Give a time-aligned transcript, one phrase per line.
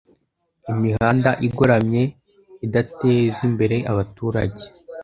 [0.71, 2.03] imihanda igoramye
[2.65, 4.63] idatezimbere abaturage